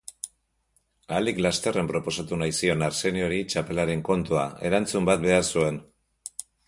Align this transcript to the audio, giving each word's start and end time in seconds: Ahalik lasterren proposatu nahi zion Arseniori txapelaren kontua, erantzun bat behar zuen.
Ahalik 1.11 1.41
lasterren 1.45 1.91
proposatu 1.91 2.39
nahi 2.43 2.55
zion 2.61 2.85
Arseniori 2.87 3.37
txapelaren 3.55 4.01
kontua, 4.09 4.47
erantzun 4.71 5.07
bat 5.11 5.23
behar 5.27 5.47
zuen. 5.51 5.79